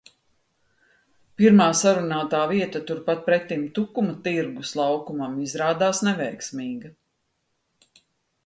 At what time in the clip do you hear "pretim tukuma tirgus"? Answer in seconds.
3.27-4.73